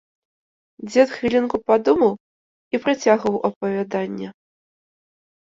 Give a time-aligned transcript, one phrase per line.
[0.87, 2.13] Дзед хвілінку падумаў
[2.73, 4.27] і працягваў апавяданне.